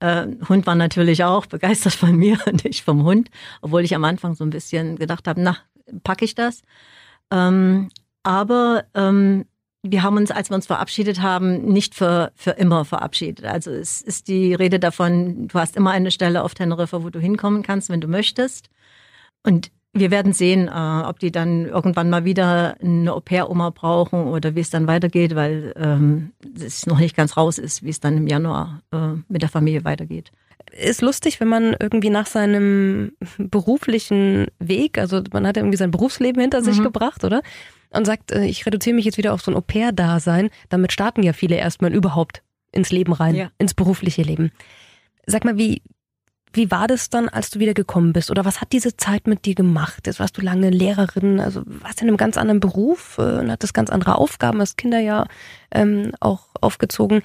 Äh, 0.00 0.26
Hund 0.48 0.66
war 0.66 0.74
natürlich 0.74 1.24
auch 1.24 1.46
begeistert 1.46 1.94
von 1.94 2.14
mir 2.14 2.38
und 2.46 2.64
ich 2.66 2.82
vom 2.82 3.04
Hund, 3.04 3.30
obwohl 3.62 3.82
ich 3.82 3.94
am 3.94 4.04
Anfang 4.04 4.34
so 4.34 4.44
ein 4.44 4.50
bisschen 4.50 4.96
gedacht 4.96 5.26
habe, 5.26 5.40
na, 5.40 5.56
packe 6.04 6.26
ich 6.26 6.34
das? 6.34 6.62
Ähm, 7.30 7.88
aber 8.22 8.84
ähm, 8.94 9.46
wir 9.82 10.02
haben 10.02 10.16
uns, 10.16 10.30
als 10.30 10.50
wir 10.50 10.56
uns 10.56 10.66
verabschiedet 10.66 11.22
haben, 11.22 11.64
nicht 11.64 11.94
für, 11.94 12.32
für 12.34 12.50
immer 12.50 12.84
verabschiedet. 12.84 13.46
Also 13.46 13.70
es 13.70 14.02
ist 14.02 14.28
die 14.28 14.54
Rede 14.54 14.78
davon, 14.78 15.48
du 15.48 15.58
hast 15.58 15.76
immer 15.76 15.90
eine 15.90 16.10
Stelle 16.10 16.42
auf 16.42 16.54
Teneriffa, 16.54 17.02
wo 17.02 17.10
du 17.10 17.18
hinkommen 17.18 17.62
kannst, 17.62 17.88
wenn 17.88 18.00
du 18.00 18.08
möchtest. 18.08 18.68
Und 19.42 19.70
wir 19.92 20.10
werden 20.10 20.32
sehen, 20.32 20.68
äh, 20.68 21.02
ob 21.04 21.18
die 21.18 21.32
dann 21.32 21.66
irgendwann 21.66 22.10
mal 22.10 22.24
wieder 22.24 22.76
eine 22.80 23.12
Au-pair-Oma 23.12 23.70
brauchen 23.70 24.24
oder 24.24 24.54
wie 24.54 24.60
es 24.60 24.70
dann 24.70 24.86
weitergeht, 24.86 25.34
weil 25.34 25.72
ähm, 25.76 26.32
es 26.62 26.86
noch 26.86 26.98
nicht 26.98 27.16
ganz 27.16 27.36
raus 27.36 27.58
ist, 27.58 27.82
wie 27.82 27.90
es 27.90 28.00
dann 28.00 28.16
im 28.16 28.26
Januar 28.26 28.82
äh, 28.92 29.14
mit 29.28 29.42
der 29.42 29.48
Familie 29.48 29.84
weitergeht. 29.84 30.30
ist 30.78 31.00
lustig, 31.00 31.40
wenn 31.40 31.48
man 31.48 31.74
irgendwie 31.80 32.10
nach 32.10 32.26
seinem 32.26 33.12
beruflichen 33.38 34.46
Weg, 34.58 34.98
also 34.98 35.22
man 35.32 35.46
hat 35.46 35.56
irgendwie 35.56 35.78
sein 35.78 35.90
Berufsleben 35.90 36.40
hinter 36.40 36.62
sich 36.62 36.78
mhm. 36.78 36.84
gebracht, 36.84 37.24
oder? 37.24 37.42
Und 37.92 38.04
sagt, 38.04 38.30
äh, 38.30 38.44
ich 38.44 38.66
reduziere 38.66 38.94
mich 38.94 39.04
jetzt 39.04 39.18
wieder 39.18 39.32
auf 39.32 39.42
so 39.42 39.50
ein 39.50 39.56
Au-pair-Dasein. 39.56 40.50
Damit 40.68 40.92
starten 40.92 41.22
ja 41.22 41.32
viele 41.32 41.56
erstmal 41.56 41.92
überhaupt 41.92 42.42
ins 42.72 42.90
Leben 42.90 43.12
rein, 43.12 43.34
ja. 43.34 43.50
ins 43.58 43.74
berufliche 43.74 44.22
Leben. 44.22 44.52
Sag 45.26 45.44
mal, 45.44 45.58
wie, 45.58 45.82
wie 46.52 46.70
war 46.70 46.86
das 46.86 47.10
dann, 47.10 47.28
als 47.28 47.50
du 47.50 47.60
wieder 47.60 47.74
gekommen 47.74 48.12
bist? 48.12 48.30
Oder 48.30 48.44
was 48.44 48.60
hat 48.60 48.72
diese 48.72 48.96
Zeit 48.96 49.26
mit 49.26 49.44
dir 49.44 49.54
gemacht? 49.54 50.06
Jetzt 50.06 50.20
warst 50.20 50.36
du 50.36 50.42
lange 50.42 50.70
Lehrerin, 50.70 51.40
also 51.40 51.62
warst 51.64 52.00
du 52.00 52.04
in 52.04 52.08
einem 52.08 52.16
ganz 52.16 52.36
anderen 52.36 52.60
Beruf 52.60 53.18
äh, 53.18 53.38
und 53.38 53.50
hattest 53.50 53.74
ganz 53.74 53.90
andere 53.90 54.16
Aufgaben, 54.16 54.60
hast 54.60 54.76
Kinder 54.76 55.00
ja 55.00 55.26
ähm, 55.72 56.12
auch 56.20 56.48
aufgezogen. 56.60 57.22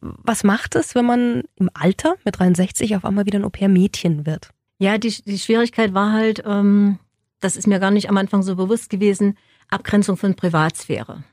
Was 0.00 0.44
macht 0.44 0.74
es, 0.74 0.94
wenn 0.94 1.06
man 1.06 1.44
im 1.56 1.70
Alter 1.74 2.16
mit 2.24 2.38
63 2.38 2.96
auf 2.96 3.04
einmal 3.04 3.26
wieder 3.26 3.38
ein 3.38 3.44
Au-pair-Mädchen 3.44 4.26
wird? 4.26 4.50
Ja, 4.78 4.98
die, 4.98 5.14
die 5.24 5.38
Schwierigkeit 5.38 5.94
war 5.94 6.12
halt, 6.12 6.42
ähm, 6.44 6.98
das 7.40 7.56
ist 7.56 7.66
mir 7.66 7.78
gar 7.78 7.90
nicht 7.90 8.10
am 8.10 8.16
Anfang 8.16 8.42
so 8.42 8.56
bewusst 8.56 8.90
gewesen, 8.90 9.38
Abgrenzung 9.68 10.16
von 10.16 10.34
Privatsphäre. 10.34 11.24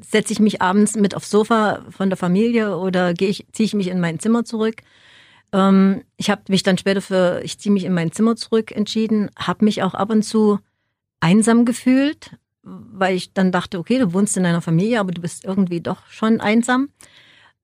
Setze 0.00 0.32
ich 0.32 0.40
mich 0.40 0.60
abends 0.60 0.96
mit 0.96 1.14
aufs 1.14 1.30
Sofa 1.30 1.84
von 1.90 2.10
der 2.10 2.16
Familie 2.16 2.76
oder 2.76 3.14
gehe 3.14 3.28
ich, 3.28 3.46
ziehe 3.52 3.66
ich 3.66 3.74
mich 3.74 3.88
in 3.88 4.00
mein 4.00 4.18
Zimmer 4.18 4.44
zurück? 4.44 4.82
Ähm, 5.52 6.02
ich 6.16 6.30
habe 6.30 6.42
mich 6.48 6.62
dann 6.62 6.78
später 6.78 7.00
für, 7.00 7.40
ich 7.42 7.58
ziehe 7.58 7.72
mich 7.72 7.84
in 7.84 7.94
mein 7.94 8.12
Zimmer 8.12 8.36
zurück 8.36 8.72
entschieden, 8.72 9.30
habe 9.36 9.64
mich 9.64 9.82
auch 9.82 9.94
ab 9.94 10.10
und 10.10 10.22
zu 10.22 10.58
einsam 11.20 11.64
gefühlt, 11.64 12.36
weil 12.62 13.16
ich 13.16 13.32
dann 13.32 13.52
dachte, 13.52 13.78
okay, 13.78 13.98
du 13.98 14.12
wohnst 14.12 14.36
in 14.36 14.46
einer 14.46 14.62
Familie, 14.62 15.00
aber 15.00 15.12
du 15.12 15.20
bist 15.20 15.44
irgendwie 15.44 15.80
doch 15.80 16.06
schon 16.08 16.40
einsam. 16.40 16.90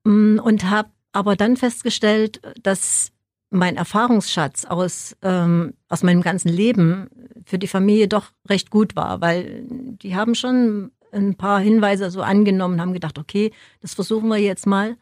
Mm, 0.05 0.39
und 0.39 0.71
habe 0.71 0.91
aber 1.13 1.37
dann 1.37 1.57
festgestellt, 1.57 2.41
dass 2.63 3.13
mein 3.51 3.77
Erfahrungsschatz 3.77 4.65
aus, 4.65 5.17
ähm, 5.23 5.75
aus 5.89 6.03
meinem 6.03 6.23
ganzen 6.23 6.49
Leben 6.49 7.09
für 7.45 7.59
die 7.59 7.69
Familie 7.69 8.09
doch 8.09 8.27
recht 8.49 8.71
gut 8.71 8.97
war, 8.97 9.21
weil 9.21 9.65
die 9.69 10.15
haben 10.15 10.35
schon 10.35 10.91
ein 11.13 11.37
paar 11.37 11.61
Hinweise 11.61 12.11
so 12.11 12.23
angenommen, 12.23 12.81
haben 12.81 12.93
gedacht, 12.93 13.19
okay, 13.19 13.53
das 13.81 13.95
versuchen 13.95 14.29
wir 14.29 14.37
jetzt 14.37 14.67
mal. 14.67 14.97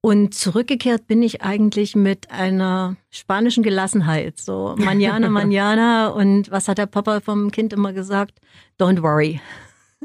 Und 0.00 0.34
zurückgekehrt 0.34 1.06
bin 1.06 1.22
ich 1.22 1.42
eigentlich 1.42 1.94
mit 1.94 2.30
einer 2.30 2.96
spanischen 3.10 3.62
Gelassenheit. 3.62 4.38
So, 4.38 4.74
manana, 4.78 5.28
manana. 5.28 6.08
Und 6.08 6.50
was 6.50 6.68
hat 6.68 6.78
der 6.78 6.86
Papa 6.86 7.20
vom 7.20 7.50
Kind 7.50 7.72
immer 7.72 7.92
gesagt? 7.92 8.40
Don't 8.80 9.02
worry. 9.02 9.40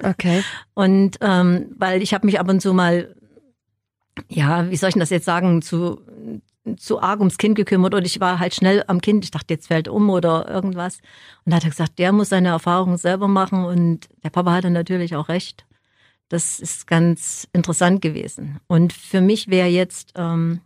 Okay. 0.04 0.44
Und 0.74 1.18
ähm, 1.22 1.68
weil 1.78 2.04
ich 2.04 2.14
habe 2.14 2.26
mich 2.26 2.40
ab 2.40 2.50
und 2.50 2.62
zu 2.62 2.74
mal 2.74 3.16
ja, 4.30 4.70
wie 4.70 4.76
soll 4.78 4.90
ich 4.90 4.96
das 4.96 5.10
jetzt 5.10 5.26
sagen, 5.26 5.62
zu, 5.62 6.02
zu 6.78 7.02
arg 7.02 7.20
ums 7.20 7.38
Kind 7.38 7.56
gekümmert 7.56 7.94
und 7.94 8.06
ich 8.06 8.20
war 8.20 8.40
halt 8.40 8.56
schnell 8.56 8.84
am 8.88 9.02
Kind. 9.02 9.24
Ich 9.24 9.32
dachte, 9.32 9.54
jetzt 9.54 9.68
fällt 9.68 9.88
um 9.88 10.10
oder 10.10 10.50
irgendwas. 10.50 11.00
Und 11.46 11.52
da 11.52 11.58
hat 11.58 11.64
er 11.64 11.70
gesagt, 11.70 12.00
der 12.00 12.12
muss 12.12 12.30
seine 12.30 12.50
Erfahrungen 12.50 12.98
selber 12.98 13.28
machen 13.28 13.66
und 13.66 14.08
der 14.24 14.30
Papa 14.30 14.52
hatte 14.52 14.70
natürlich 14.70 15.16
auch 15.16 15.30
recht. 15.30 15.66
Das 16.30 16.60
ist 16.60 16.88
ganz 16.88 17.48
interessant 17.54 18.02
gewesen. 18.02 18.60
Und 18.68 18.94
für 18.94 19.22
mich 19.22 19.48
wäre 19.48 19.68
jetzt 19.68 20.14
ähm, 20.16 20.62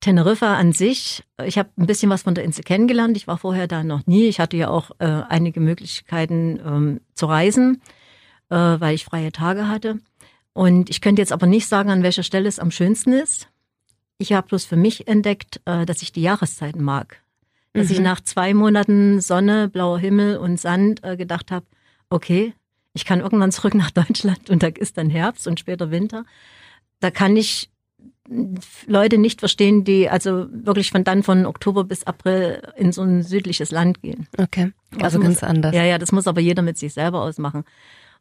Teneriffa 0.00 0.54
an 0.54 0.72
sich, 0.72 1.24
ich 1.44 1.58
habe 1.58 1.70
ein 1.76 1.86
bisschen 1.86 2.10
was 2.10 2.22
von 2.22 2.34
der 2.34 2.44
Insel 2.44 2.62
kennengelernt. 2.62 3.16
Ich 3.16 3.26
war 3.26 3.38
vorher 3.38 3.66
da 3.66 3.82
noch 3.82 4.06
nie. 4.06 4.26
Ich 4.26 4.38
hatte 4.38 4.56
ja 4.56 4.68
auch 4.68 4.92
äh, 5.00 5.06
einige 5.28 5.58
Möglichkeiten 5.60 6.60
ähm, 6.64 7.00
zu 7.14 7.26
reisen, 7.26 7.82
äh, 8.50 8.54
weil 8.54 8.94
ich 8.94 9.04
freie 9.04 9.32
Tage 9.32 9.68
hatte. 9.68 9.98
Und 10.52 10.90
ich 10.90 11.00
könnte 11.00 11.22
jetzt 11.22 11.32
aber 11.32 11.46
nicht 11.46 11.66
sagen, 11.66 11.90
an 11.90 12.04
welcher 12.04 12.22
Stelle 12.22 12.48
es 12.48 12.60
am 12.60 12.70
schönsten 12.70 13.12
ist. 13.12 13.48
Ich 14.18 14.32
habe 14.32 14.48
bloß 14.48 14.64
für 14.64 14.76
mich 14.76 15.06
entdeckt, 15.06 15.60
äh, 15.64 15.86
dass 15.86 16.02
ich 16.02 16.12
die 16.12 16.22
Jahreszeiten 16.22 16.82
mag. 16.82 17.22
Dass 17.72 17.88
mhm. 17.88 17.94
ich 17.94 18.00
nach 18.00 18.20
zwei 18.20 18.52
Monaten 18.52 19.20
Sonne, 19.20 19.68
blauer 19.68 19.98
Himmel 19.98 20.36
und 20.36 20.60
Sand 20.60 21.04
äh, 21.04 21.16
gedacht 21.16 21.50
habe, 21.50 21.66
okay, 22.10 22.52
ich 22.94 23.04
kann 23.04 23.20
irgendwann 23.20 23.52
zurück 23.52 23.74
nach 23.74 23.90
Deutschland 23.92 24.50
und 24.50 24.62
da 24.62 24.68
ist 24.68 24.98
dann 24.98 25.08
Herbst 25.08 25.46
und 25.46 25.60
später 25.60 25.90
Winter. 25.90 26.24
Da 27.00 27.10
kann 27.10 27.36
ich 27.36 27.70
Leute 28.86 29.16
nicht 29.16 29.40
verstehen, 29.40 29.84
die 29.84 30.10
also 30.10 30.48
wirklich 30.50 30.90
von 30.90 31.04
dann 31.04 31.22
von 31.22 31.46
Oktober 31.46 31.84
bis 31.84 32.04
April 32.04 32.62
in 32.76 32.92
so 32.92 33.02
ein 33.02 33.22
südliches 33.22 33.70
Land 33.70 34.02
gehen. 34.02 34.28
Okay, 34.36 34.72
also 35.00 35.18
ganz 35.18 35.40
muss, 35.40 35.42
anders. 35.44 35.74
Ja, 35.74 35.84
ja, 35.84 35.96
das 35.96 36.12
muss 36.12 36.26
aber 36.26 36.40
jeder 36.40 36.62
mit 36.62 36.76
sich 36.76 36.92
selber 36.92 37.22
ausmachen. 37.22 37.64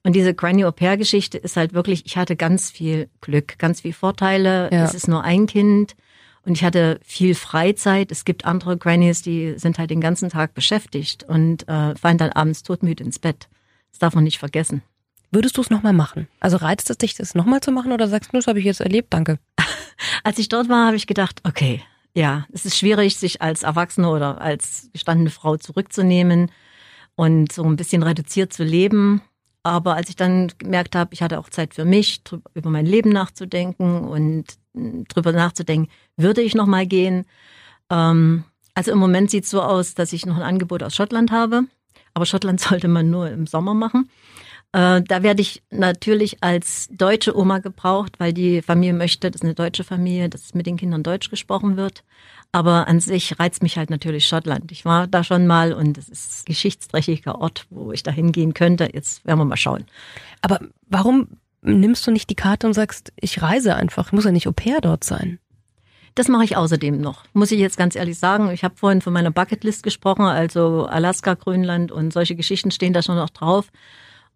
Und 0.07 0.13
diese 0.13 0.33
Granny 0.33 0.63
Au 0.63 0.71
pair 0.71 0.95
Geschichte 0.95 1.37
ist 1.37 1.57
halt 1.57 1.73
wirklich, 1.73 2.05
ich 2.05 2.15
hatte 2.15 2.37
ganz 2.37 2.71
viel 2.71 3.09
Glück, 3.19 3.59
ganz 3.59 3.81
viel 3.81 3.91
Vorteile. 3.91 4.69
Ja. 4.71 4.85
Es 4.85 4.93
ist 4.93 5.09
nur 5.09 5.25
ein 5.25 5.47
Kind 5.47 5.97
und 6.45 6.53
ich 6.53 6.63
hatte 6.63 7.01
viel 7.03 7.35
Freizeit. 7.35 8.09
Es 8.09 8.23
gibt 8.23 8.45
andere 8.45 8.77
Grannies, 8.77 9.21
die 9.21 9.55
sind 9.57 9.77
halt 9.77 9.89
den 9.89 9.99
ganzen 9.99 10.29
Tag 10.29 10.53
beschäftigt 10.53 11.25
und 11.25 11.67
äh, 11.67 11.93
fallen 11.95 12.17
dann 12.17 12.29
abends 12.29 12.63
todmüde 12.63 13.03
ins 13.03 13.19
Bett. 13.19 13.49
Das 13.91 13.99
darf 13.99 14.15
man 14.15 14.23
nicht 14.23 14.39
vergessen. 14.39 14.81
Würdest 15.29 15.57
du 15.57 15.61
es 15.61 15.69
nochmal 15.69 15.91
machen? 15.91 16.29
Also 16.39 16.55
reizt 16.55 16.89
es 16.89 16.97
dich, 16.97 17.15
das 17.15 17.35
nochmal 17.35 17.59
zu 17.59 17.73
machen 17.73 17.91
oder 17.91 18.07
sagst 18.07 18.31
du, 18.31 18.37
das 18.37 18.47
habe 18.47 18.59
ich 18.59 18.65
jetzt 18.65 18.79
erlebt, 18.79 19.13
danke? 19.13 19.39
Als 20.23 20.39
ich 20.39 20.47
dort 20.47 20.69
war, 20.69 20.85
habe 20.85 20.95
ich 20.95 21.07
gedacht, 21.07 21.41
okay, 21.43 21.81
ja, 22.13 22.47
es 22.53 22.63
ist 22.63 22.77
schwierig, 22.77 23.17
sich 23.17 23.41
als 23.41 23.63
Erwachsene 23.63 24.09
oder 24.09 24.39
als 24.39 24.89
gestandene 24.93 25.31
Frau 25.31 25.57
zurückzunehmen 25.57 26.49
und 27.15 27.51
so 27.51 27.65
ein 27.65 27.75
bisschen 27.75 28.03
reduziert 28.03 28.53
zu 28.53 28.63
leben. 28.63 29.21
Aber 29.67 29.95
als 29.95 30.07
ich 30.07 30.15
dann 30.15 30.49
gemerkt 30.57 30.95
habe, 30.95 31.13
ich 31.13 31.21
hatte 31.21 31.39
auch 31.39 31.49
Zeit 31.49 31.73
für 31.73 31.83
mich, 31.83 32.21
über 32.53 32.69
mein 32.69 32.85
Leben 32.85 33.09
nachzudenken 33.09 34.07
und 34.07 34.45
hm, 34.73 35.05
drüber 35.09 35.33
nachzudenken, 35.33 35.91
würde 36.15 36.41
ich 36.41 36.55
noch 36.55 36.67
mal 36.67 36.87
gehen. 36.87 37.25
Ähm, 37.89 38.45
also 38.75 38.91
im 38.91 38.97
Moment 38.97 39.29
sieht 39.29 39.43
es 39.43 39.49
so 39.49 39.61
aus, 39.61 39.93
dass 39.93 40.13
ich 40.13 40.25
noch 40.25 40.37
ein 40.37 40.43
Angebot 40.43 40.83
aus 40.83 40.95
Schottland 40.95 41.31
habe. 41.31 41.63
Aber 42.13 42.25
Schottland 42.25 42.59
sollte 42.61 42.87
man 42.87 43.09
nur 43.09 43.29
im 43.29 43.45
Sommer 43.45 43.73
machen. 43.73 44.09
Äh, 44.71 45.01
da 45.01 45.21
werde 45.21 45.41
ich 45.41 45.63
natürlich 45.69 46.41
als 46.41 46.87
deutsche 46.89 47.37
Oma 47.37 47.59
gebraucht, 47.59 48.19
weil 48.19 48.31
die 48.31 48.61
Familie 48.61 48.93
möchte, 48.93 49.29
das 49.29 49.41
ist 49.41 49.45
eine 49.45 49.53
deutsche 49.53 49.83
Familie, 49.83 50.29
dass 50.29 50.53
mit 50.53 50.65
den 50.65 50.77
Kindern 50.77 51.03
Deutsch 51.03 51.29
gesprochen 51.29 51.75
wird. 51.75 52.03
Aber 52.51 52.87
an 52.87 52.99
sich 52.99 53.39
reizt 53.39 53.61
mich 53.61 53.77
halt 53.77 53.89
natürlich 53.89 54.27
Schottland. 54.27 54.71
Ich 54.71 54.85
war 54.85 55.07
da 55.07 55.23
schon 55.23 55.47
mal 55.47 55.73
und 55.73 55.97
es 55.97 56.09
ist 56.09 56.41
ein 56.41 56.45
geschichtsträchtiger 56.45 57.39
Ort, 57.39 57.67
wo 57.69 57.91
ich 57.91 58.03
da 58.03 58.11
hingehen 58.11 58.53
könnte. 58.53 58.89
Jetzt 58.93 59.25
werden 59.25 59.39
wir 59.39 59.45
mal 59.45 59.57
schauen. 59.57 59.85
Aber 60.41 60.59
warum 60.87 61.27
nimmst 61.61 62.07
du 62.07 62.11
nicht 62.11 62.29
die 62.29 62.35
Karte 62.35 62.67
und 62.67 62.73
sagst, 62.73 63.11
ich 63.19 63.41
reise 63.41 63.75
einfach? 63.75 64.07
Ich 64.07 64.13
muss 64.13 64.25
ja 64.25 64.31
nicht 64.31 64.47
Au 64.47 64.53
pair 64.53 64.79
dort 64.81 65.03
sein. 65.03 65.39
Das 66.15 66.29
mache 66.29 66.45
ich 66.45 66.57
außerdem 66.57 66.99
noch, 66.99 67.25
muss 67.33 67.51
ich 67.51 67.59
jetzt 67.59 67.77
ganz 67.77 67.95
ehrlich 67.95 68.17
sagen. 68.17 68.49
Ich 68.49 68.63
habe 68.63 68.75
vorhin 68.75 69.01
von 69.01 69.13
meiner 69.13 69.29
Bucketlist 69.29 69.83
gesprochen, 69.83 70.23
also 70.23 70.87
Alaska, 70.87 71.35
Grönland 71.35 71.91
und 71.91 72.11
solche 72.11 72.35
Geschichten 72.35 72.71
stehen 72.71 72.91
da 72.91 73.03
schon 73.03 73.17
noch 73.17 73.29
drauf. 73.29 73.67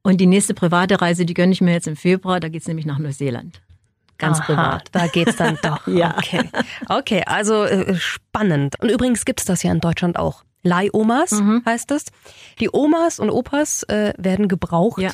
Und 0.03 0.21
die 0.21 0.27
nächste 0.27 0.53
private 0.53 1.01
Reise, 1.01 1.25
die 1.25 1.33
gönne 1.33 1.53
ich 1.53 1.61
mir 1.61 1.73
jetzt 1.73 1.87
im 1.87 1.95
Februar, 1.95 2.39
da 2.39 2.49
geht's 2.49 2.67
nämlich 2.67 2.85
nach 2.85 2.99
Neuseeland. 2.99 3.61
Ganz 4.21 4.39
Aha, 4.39 4.45
privat. 4.45 4.89
Da 4.91 5.07
geht's 5.07 5.35
dann 5.35 5.57
doch. 5.63 5.87
ja. 5.87 6.15
Okay. 6.17 6.49
Okay, 6.87 7.23
also 7.25 7.63
äh, 7.63 7.95
spannend. 7.95 8.75
Und 8.79 8.89
übrigens 8.89 9.25
gibt's 9.25 9.45
das 9.45 9.63
ja 9.63 9.71
in 9.71 9.79
Deutschland 9.79 10.17
auch. 10.17 10.43
Leihomas 10.63 11.31
mhm. 11.31 11.63
heißt 11.65 11.91
es. 11.91 12.05
Die 12.59 12.69
Omas 12.71 13.19
und 13.19 13.31
Opas 13.31 13.83
äh, 13.83 14.13
werden 14.17 14.47
gebraucht. 14.47 15.01
Ja. 15.01 15.11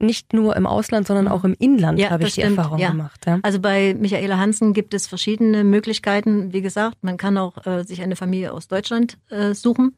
Nicht 0.00 0.32
nur 0.32 0.56
im 0.56 0.66
Ausland, 0.66 1.06
sondern 1.06 1.26
mhm. 1.26 1.32
auch 1.32 1.44
im 1.44 1.54
Inland 1.58 1.98
ja, 1.98 2.10
habe 2.10 2.24
ich 2.24 2.34
die 2.34 2.40
stimmt. 2.40 2.58
Erfahrung 2.58 2.78
ja. 2.78 2.90
gemacht. 2.90 3.24
Ja. 3.26 3.38
Also 3.42 3.60
bei 3.60 3.94
Michaela 3.94 4.38
Hansen 4.38 4.72
gibt 4.72 4.94
es 4.94 5.06
verschiedene 5.06 5.64
Möglichkeiten. 5.64 6.52
Wie 6.52 6.62
gesagt, 6.62 6.96
man 7.02 7.16
kann 7.16 7.38
auch 7.38 7.64
äh, 7.66 7.84
sich 7.84 8.02
eine 8.02 8.16
Familie 8.16 8.52
aus 8.52 8.68
Deutschland 8.68 9.18
äh, 9.30 9.54
suchen 9.54 9.96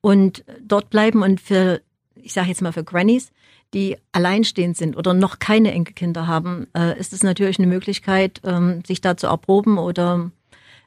und 0.00 0.44
dort 0.62 0.90
bleiben 0.90 1.22
und 1.22 1.40
für, 1.40 1.80
ich 2.22 2.32
sage 2.32 2.48
jetzt 2.48 2.62
mal 2.62 2.72
für 2.72 2.84
Grannies, 2.84 3.32
die 3.74 3.96
alleinstehend 4.12 4.76
sind 4.76 4.96
oder 4.96 5.14
noch 5.14 5.38
keine 5.38 5.72
Enkelkinder 5.72 6.26
haben, 6.26 6.66
äh, 6.76 6.98
ist 6.98 7.12
es 7.12 7.22
natürlich 7.22 7.58
eine 7.58 7.68
Möglichkeit, 7.68 8.40
ähm, 8.44 8.82
sich 8.86 9.00
da 9.00 9.16
zu 9.16 9.26
erproben 9.26 9.78
oder 9.78 10.30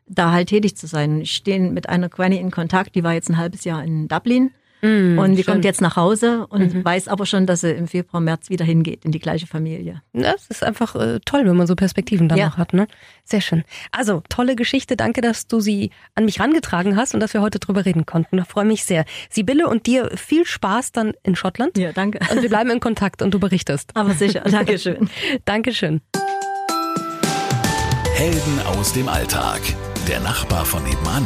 da 0.07 0.31
halt 0.31 0.49
tätig 0.49 0.75
zu 0.75 0.87
sein. 0.87 1.21
Ich 1.21 1.35
stehe 1.35 1.59
mit 1.59 1.89
einer 1.89 2.09
Granny 2.09 2.37
in 2.37 2.51
Kontakt, 2.51 2.95
die 2.95 3.03
war 3.03 3.13
jetzt 3.13 3.29
ein 3.29 3.37
halbes 3.37 3.63
Jahr 3.63 3.83
in 3.83 4.07
Dublin 4.07 4.51
Mm, 4.81 5.17
und 5.19 5.35
die 5.35 5.43
schön. 5.43 5.53
kommt 5.53 5.65
jetzt 5.65 5.81
nach 5.81 5.95
Hause 5.95 6.47
und 6.47 6.73
mhm. 6.73 6.85
weiß 6.85 7.07
aber 7.07 7.25
schon, 7.25 7.45
dass 7.45 7.61
sie 7.61 7.71
im 7.71 7.87
Februar, 7.87 8.21
März 8.21 8.49
wieder 8.49 8.65
hingeht 8.65 9.05
in 9.05 9.11
die 9.11 9.19
gleiche 9.19 9.47
Familie. 9.47 10.01
Das 10.13 10.47
ist 10.47 10.63
einfach 10.63 10.95
äh, 10.95 11.19
toll, 11.25 11.45
wenn 11.45 11.55
man 11.55 11.67
so 11.67 11.75
Perspektiven 11.75 12.27
dann 12.27 12.37
ja. 12.37 12.47
noch 12.47 12.57
hat. 12.57 12.73
Ne? 12.73 12.87
Sehr 13.23 13.41
schön. 13.41 13.63
Also, 13.91 14.23
tolle 14.29 14.55
Geschichte. 14.55 14.95
Danke, 14.95 15.21
dass 15.21 15.47
du 15.47 15.59
sie 15.59 15.91
an 16.15 16.25
mich 16.25 16.39
rangetragen 16.39 16.95
hast 16.95 17.13
und 17.13 17.19
dass 17.19 17.33
wir 17.33 17.41
heute 17.41 17.59
drüber 17.59 17.85
reden 17.85 18.05
konnten. 18.05 18.39
Ich 18.39 18.45
freue 18.45 18.65
mich 18.65 18.83
sehr. 18.83 19.05
Sibylle 19.29 19.67
und 19.67 19.85
dir 19.85 20.11
viel 20.15 20.45
Spaß 20.45 20.91
dann 20.91 21.13
in 21.23 21.35
Schottland. 21.35 21.77
Ja, 21.77 21.91
danke. 21.91 22.19
Und 22.31 22.41
wir 22.41 22.49
bleiben 22.49 22.71
in 22.71 22.79
Kontakt 22.79 23.21
und 23.21 23.33
du 23.33 23.39
berichtest. 23.39 23.91
Aber 23.95 24.13
sicher. 24.13 24.41
Dankeschön. 24.41 25.09
Dankeschön. 25.45 26.01
Helden 28.13 28.59
aus 28.77 28.93
dem 28.93 29.07
Alltag. 29.07 29.61
Der 30.07 30.19
Nachbar 30.19 30.65
von 30.65 30.83
nebenan. 30.83 31.25